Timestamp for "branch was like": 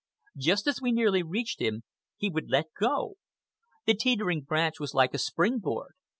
4.41-5.13